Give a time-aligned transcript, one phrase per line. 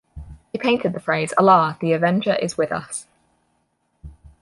[0.51, 3.05] They painted the phrase Allah the Avenger is with us!